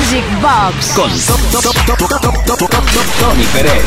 Music 0.00 0.24
Box 0.40 0.92
con 0.96 1.10
Tony 3.20 3.44
Pérez. 3.52 3.84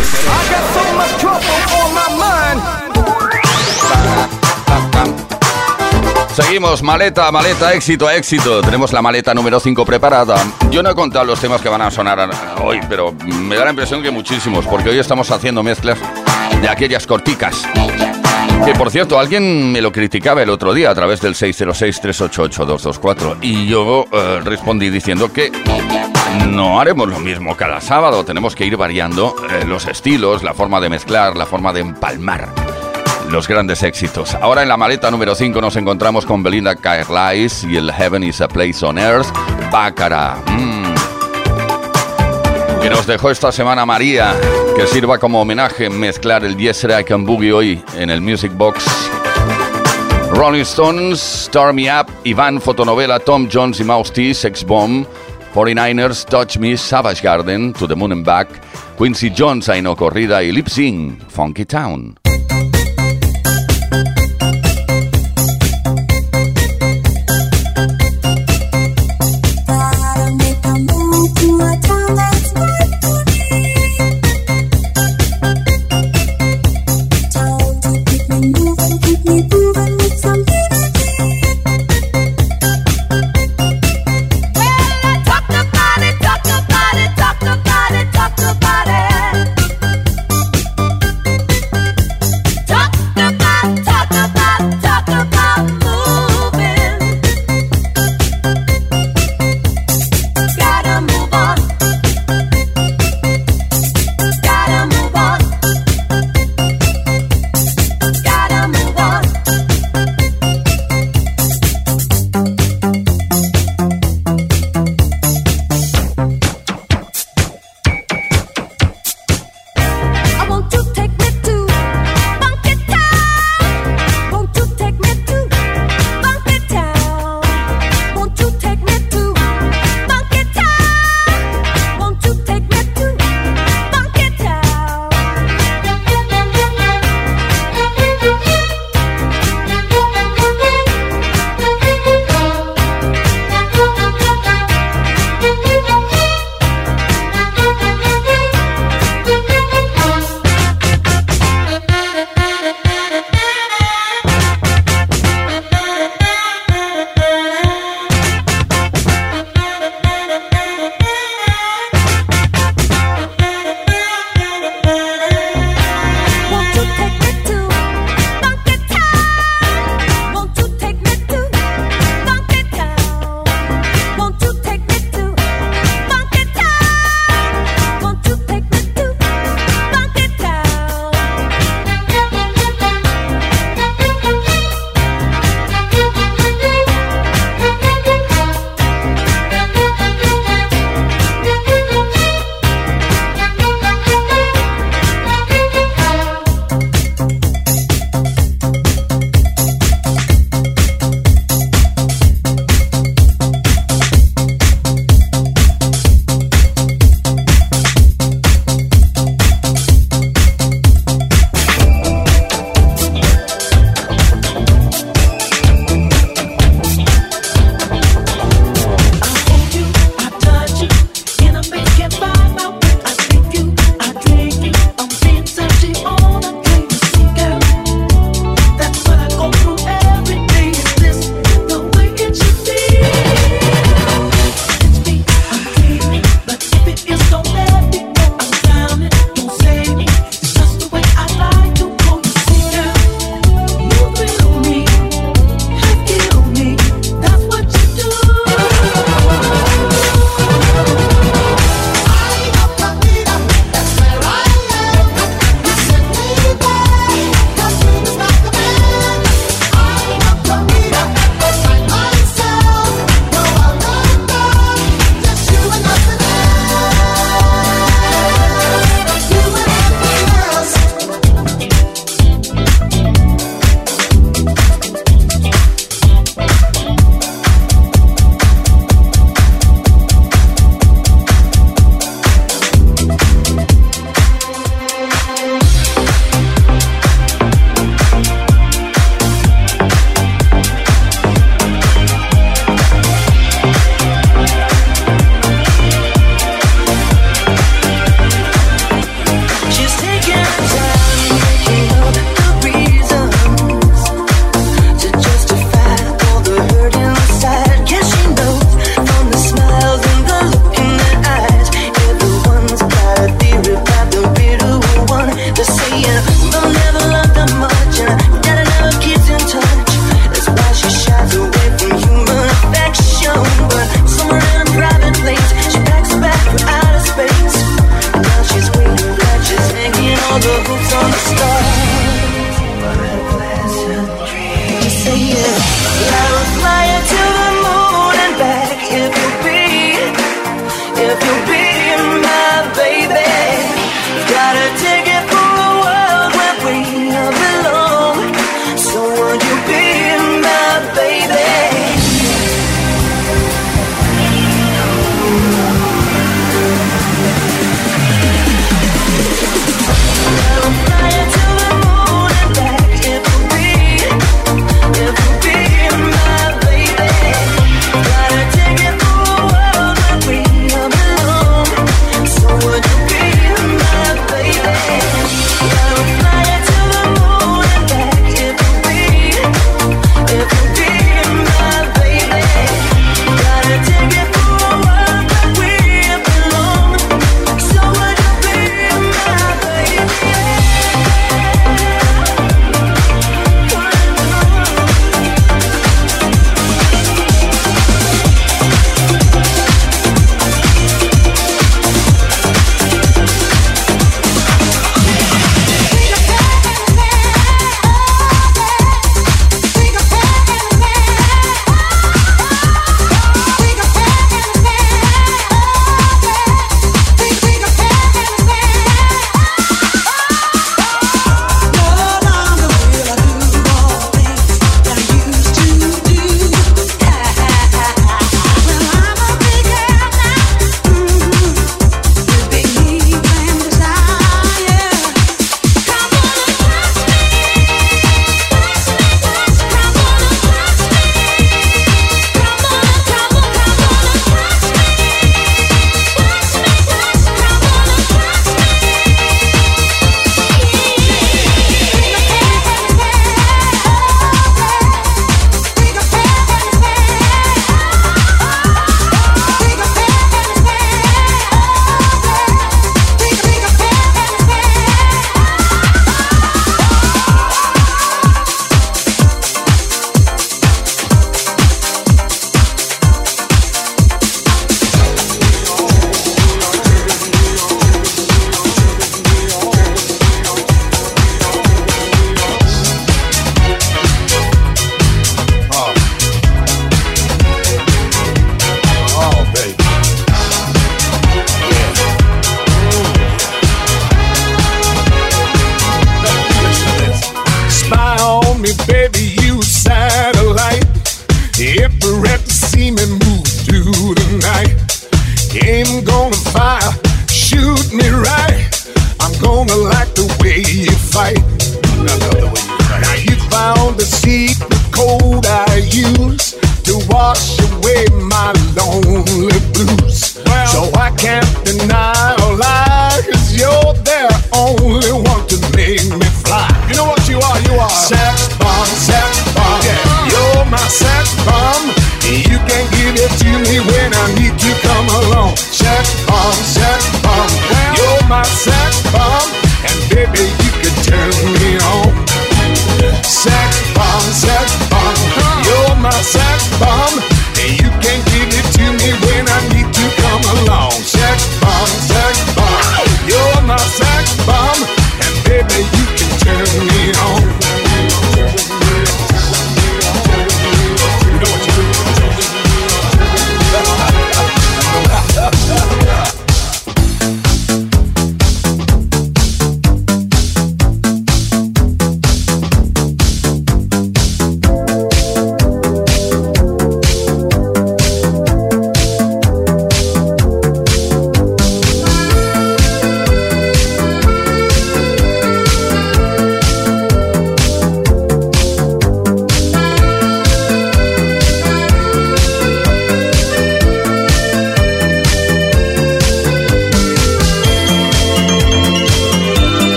Seguimos, 6.36 6.84
maleta, 6.84 7.32
maleta, 7.32 7.74
éxito, 7.74 8.10
éxito. 8.12 8.62
Tenemos 8.62 8.94
la 8.94 9.02
maleta 9.02 9.34
número 9.34 9.60
5 9.60 9.84
preparada. 9.86 10.36
Yo 10.70 10.84
no 10.84 10.92
he 10.92 10.96
contado 10.96 11.26
los 11.26 11.40
temas 11.40 11.62
que 11.62 11.70
van 11.70 11.82
a 11.82 11.90
sonar 11.90 12.30
hoy, 12.64 12.80
pero 12.88 13.12
me 13.26 13.56
da 13.56 13.64
la 13.64 13.72
impresión 13.72 14.04
que 14.04 14.12
muchísimos, 14.12 14.68
porque 14.68 14.90
hoy 14.90 15.00
estamos 15.00 15.32
haciendo 15.32 15.64
mezclas 15.64 15.98
de 16.62 16.70
aquellas 16.70 17.08
corticas. 17.08 17.64
Que 18.66 18.74
por 18.76 18.92
cierto, 18.92 19.20
alguien 19.20 19.72
me 19.72 19.82
lo 19.82 19.92
criticaba 19.92 20.42
el 20.42 20.50
otro 20.50 20.74
día 20.74 20.90
a 20.90 20.96
través 20.96 21.20
del 21.22 21.36
606-388-224 21.36 23.38
y 23.42 23.68
yo 23.68 24.06
eh, 24.12 24.40
respondí 24.44 24.90
diciendo 24.90 25.32
que 25.34 25.52
no 26.50 26.80
haremos 26.80 27.10
lo 27.10 27.20
mismo 27.20 27.58
cada 27.58 27.82
sábado, 27.82 28.24
tenemos 28.24 28.56
que 28.56 28.66
ir 28.66 28.78
variando 28.78 29.36
eh, 29.50 29.66
los 29.66 29.86
estilos, 29.88 30.44
la 30.44 30.54
forma 30.54 30.80
de 30.80 30.90
mezclar, 30.90 31.36
la 31.36 31.46
forma 31.46 31.74
de 31.74 31.82
empalmar 31.82 32.48
los 33.30 33.48
grandes 33.48 33.84
éxitos. 33.84 34.36
Ahora 34.36 34.62
en 34.62 34.70
la 34.70 34.78
maleta 34.78 35.10
número 35.10 35.36
5 35.36 35.60
nos 35.60 35.76
encontramos 35.76 36.26
con 36.26 36.44
Belinda 36.44 36.76
Carlisle 36.76 37.72
y 37.72 37.78
el 37.78 37.92
Heaven 37.92 38.24
is 38.24 38.42
a 38.42 38.48
Place 38.48 38.86
on 38.86 38.98
Earth, 38.98 39.28
Bácara. 39.72 40.38
Mm. 40.48 40.83
Nos 42.94 43.08
dejó 43.08 43.32
esta 43.32 43.52
semana 43.52 43.88
María, 43.88 44.36
que 44.76 44.86
sirva 44.86 45.18
como 45.18 45.42
homenaje 45.42 45.90
mezclar 45.90 46.46
el 46.46 46.56
Yes 46.56 46.84
I 46.84 47.04
Can 47.04 47.26
Boogie 47.26 47.52
hoy 47.52 47.84
en 47.98 48.12
el 48.12 48.22
Music 48.22 48.52
Box. 48.56 48.86
Rolling 50.36 50.62
Stones, 50.62 51.20
Stormy 51.20 51.90
Up, 51.90 52.06
Iván 52.24 52.62
Fotonovela, 52.62 53.18
Tom 53.18 53.50
Jones 53.52 53.80
y 53.80 53.84
Mouse 53.84 54.14
T, 54.14 54.32
Sex 54.36 54.64
Bomb, 54.64 55.06
49ers, 55.56 56.24
Touch 56.26 56.58
Me, 56.58 56.78
Savage 56.78 57.24
Garden, 57.24 57.74
To 57.74 57.88
the 57.88 57.96
Moon 57.96 58.12
and 58.12 58.26
Back, 58.26 58.48
Quincy 58.96 59.32
Jones, 59.36 59.70
Aino 59.70 59.96
Corrida 59.96 60.44
y 60.44 60.52
Lip 60.52 60.68
Sync, 60.68 61.20
Funky 61.30 61.66
Town. 61.66 62.23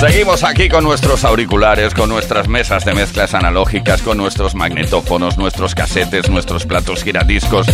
Seguimos 0.00 0.44
aquí 0.44 0.70
con 0.70 0.82
nuestros 0.82 1.24
auriculares, 1.24 1.92
con 1.92 2.08
nuestras 2.08 2.48
mesas 2.48 2.86
de 2.86 2.94
mezclas 2.94 3.34
analógicas, 3.34 4.00
con 4.00 4.16
nuestros 4.16 4.54
magnetófonos, 4.54 5.36
nuestros 5.36 5.74
casetes, 5.74 6.30
nuestros 6.30 6.64
platos 6.64 7.04
giradiscos 7.04 7.66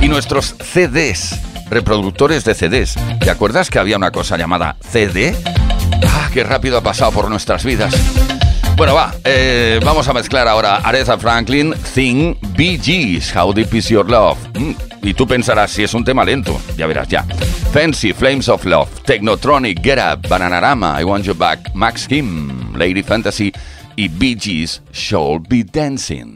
y 0.00 0.06
nuestros 0.06 0.54
CDs, 0.60 1.40
reproductores 1.68 2.44
de 2.44 2.54
CDs. 2.54 2.94
¿Te 3.18 3.28
acuerdas 3.28 3.70
que 3.70 3.80
había 3.80 3.96
una 3.96 4.12
cosa 4.12 4.36
llamada 4.36 4.76
CD? 4.88 5.34
Ah, 6.06 6.30
qué 6.32 6.44
rápido 6.44 6.78
ha 6.78 6.82
pasado 6.82 7.10
por 7.10 7.28
nuestras 7.28 7.64
vidas. 7.64 7.92
Bueno, 8.76 8.94
va, 8.94 9.14
eh, 9.24 9.78
vamos 9.84 10.08
a 10.08 10.12
mezclar 10.12 10.48
ahora 10.48 10.76
Aretha 10.76 11.16
Franklin, 11.16 11.74
Thing, 11.94 12.34
Bee 12.56 12.76
Gees, 12.76 13.34
How 13.34 13.52
Deep 13.52 13.72
Is 13.72 13.88
Your 13.88 14.10
Love. 14.10 14.36
Mm, 14.58 14.72
y 15.02 15.14
tú 15.14 15.28
pensarás 15.28 15.70
si 15.70 15.84
es 15.84 15.94
un 15.94 16.04
tema 16.04 16.24
lento, 16.24 16.60
ya 16.76 16.88
verás 16.88 17.06
ya. 17.06 17.24
Fancy, 17.72 18.12
Flames 18.12 18.48
of 18.48 18.64
Love, 18.64 18.88
Technotronic, 19.04 19.80
Get 19.80 19.98
Up, 19.98 20.28
Bananarama, 20.28 21.00
I 21.00 21.04
Want 21.04 21.24
You 21.24 21.34
Back, 21.34 21.72
Max 21.74 22.08
Kim, 22.08 22.76
Lady 22.76 23.04
Fantasy 23.04 23.52
y 23.94 24.08
Bee 24.08 24.36
Gees, 24.36 24.82
Be 25.48 25.62
Dancing. 25.62 26.34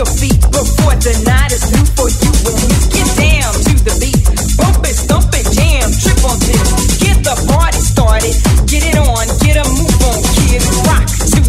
The 0.00 1.12
night 1.28 1.52
is 1.52 1.60
new 1.72 1.84
for 1.92 2.08
you 2.08 2.32
when 2.44 2.56
we 2.56 2.68
get 2.88 3.08
down 3.20 3.52
to 3.52 3.72
the 3.84 3.92
beat. 4.00 4.24
Bump 4.56 4.80
it, 4.84 4.96
stomp 4.96 5.28
it, 5.36 5.44
jam, 5.52 5.92
trip 5.92 6.24
on 6.24 6.38
this. 6.40 6.96
Get 7.00 7.20
the 7.24 7.36
party 7.52 7.76
started. 7.76 8.32
Get 8.64 8.84
it 8.84 8.96
on, 8.96 9.28
get 9.44 9.60
a 9.60 9.64
move 9.68 10.00
on, 10.08 10.20
kids. 10.40 10.64
Rock 10.88 11.39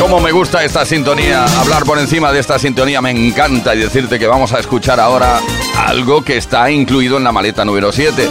Cómo 0.00 0.20
me 0.20 0.32
gusta 0.32 0.64
esta 0.64 0.84
sintonía, 0.84 1.44
hablar 1.60 1.84
por 1.84 1.98
encima 1.98 2.30
de 2.32 2.40
esta 2.40 2.58
sintonía 2.58 3.00
me 3.00 3.10
encanta 3.10 3.74
y 3.74 3.78
decirte 3.78 4.18
que 4.18 4.26
vamos 4.26 4.52
a 4.52 4.58
escuchar 4.58 5.00
ahora 5.00 5.40
algo 5.76 6.22
que 6.22 6.36
está 6.36 6.70
incluido 6.70 7.16
en 7.16 7.24
la 7.24 7.32
maleta 7.32 7.64
número 7.64 7.90
7. 7.90 8.28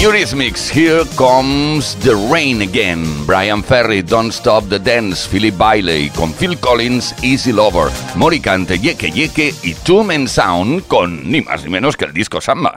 Eurythmics, 0.00 0.74
Here 0.74 1.04
Comes 1.16 1.96
the 2.02 2.14
Rain 2.30 2.62
Again, 2.62 3.26
Brian 3.26 3.62
Ferry, 3.62 4.02
Don't 4.02 4.32
Stop 4.32 4.68
the 4.68 4.78
Dance, 4.78 5.28
Philip 5.28 5.56
Bailey, 5.56 6.10
con 6.10 6.32
Phil 6.32 6.58
Collins, 6.58 7.14
Easy 7.22 7.52
Lover, 7.52 7.90
Moricante, 8.14 8.78
Yeke 8.78 9.10
Yeke 9.10 9.54
y 9.62 9.74
Two 9.74 10.02
Men 10.02 10.28
Sound 10.28 10.86
con 10.86 11.30
ni 11.30 11.40
más 11.40 11.62
ni 11.64 11.70
menos 11.70 11.96
que 11.96 12.06
el 12.06 12.12
disco 12.12 12.40
Samba. 12.40 12.74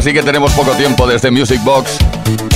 así 0.00 0.14
que 0.14 0.22
tenemos 0.22 0.52
poco 0.52 0.70
tiempo 0.72 1.06
desde 1.06 1.30
Music 1.30 1.62
Box. 1.62 1.98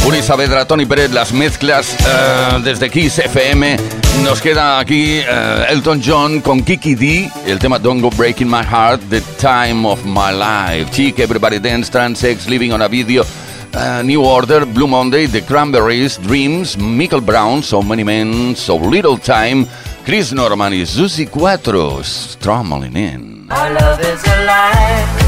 Uri 0.07 0.22
Saavedra, 0.22 0.64
Tony 0.64 0.86
Pérez, 0.86 1.11
las 1.12 1.30
mezclas 1.30 1.95
eh, 2.01 2.61
desde 2.64 2.88
Kiss 2.88 3.18
FM. 3.18 3.76
Nos 4.22 4.40
queda 4.40 4.78
aquí 4.78 5.18
eh, 5.18 5.66
Elton 5.68 6.01
John 6.03 6.40
con 6.40 6.62
Kiki 6.62 6.95
D, 6.95 7.30
el 7.47 7.59
tema 7.59 7.78
Don't 7.78 8.01
Go 8.01 8.09
Breaking 8.09 8.49
My 8.49 8.62
Heart, 8.64 9.03
The 9.11 9.20
Time 9.38 9.86
of 9.86 10.03
My 10.07 10.32
Life. 10.32 10.90
Chic, 10.95 11.18
Everybody 11.18 11.59
Dance, 11.59 11.92
Transex, 11.92 12.49
Living 12.49 12.72
on 12.72 12.80
a 12.80 12.88
Video. 12.88 13.26
Eh, 13.74 14.03
New 14.05 14.24
Order, 14.24 14.64
Blue 14.64 14.88
Monday, 14.88 15.26
The 15.26 15.42
Cranberries, 15.42 16.18
Dreams, 16.22 16.78
Michael 16.78 17.20
Brown, 17.20 17.62
So 17.62 17.82
Many 17.82 18.05
Men, 18.05 18.57
So 18.57 18.76
Little 18.76 19.18
Time, 19.18 19.66
Chris 20.07 20.32
Norman 20.32 20.72
y 20.72 20.86
Susie 20.86 21.26
Cuatro, 21.26 22.03
Strumbling 22.03 22.97
In. 22.97 23.47
Alive. 23.51 25.24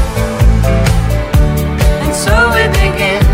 we 2.57 2.67
begin. 2.69 3.26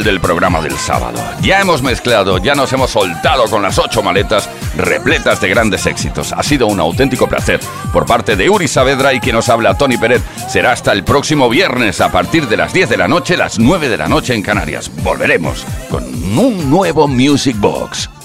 Del 0.00 0.20
programa 0.20 0.62
del 0.62 0.74
sábado. 0.78 1.20
Ya 1.42 1.60
hemos 1.60 1.82
mezclado, 1.82 2.38
ya 2.38 2.54
nos 2.54 2.72
hemos 2.72 2.90
soltado 2.90 3.44
con 3.44 3.60
las 3.60 3.78
ocho 3.78 4.02
maletas 4.02 4.48
repletas 4.74 5.38
de 5.42 5.50
grandes 5.50 5.84
éxitos. 5.84 6.32
Ha 6.32 6.42
sido 6.42 6.66
un 6.66 6.80
auténtico 6.80 7.28
placer. 7.28 7.60
Por 7.92 8.06
parte 8.06 8.34
de 8.34 8.48
Uri 8.48 8.68
Saavedra 8.68 9.12
y 9.12 9.20
quien 9.20 9.36
nos 9.36 9.50
habla 9.50 9.76
Tony 9.76 9.98
Pérez, 9.98 10.22
será 10.48 10.72
hasta 10.72 10.92
el 10.92 11.04
próximo 11.04 11.50
viernes 11.50 12.00
a 12.00 12.10
partir 12.10 12.48
de 12.48 12.56
las 12.56 12.72
10 12.72 12.88
de 12.88 12.96
la 12.96 13.06
noche, 13.06 13.36
las 13.36 13.58
9 13.58 13.90
de 13.90 13.98
la 13.98 14.08
noche 14.08 14.32
en 14.32 14.42
Canarias. 14.42 14.90
Volveremos 15.02 15.66
con 15.90 16.04
un 16.04 16.70
nuevo 16.70 17.06
Music 17.06 17.56
Box. 17.58 18.21